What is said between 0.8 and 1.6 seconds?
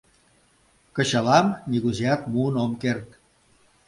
Кычалам—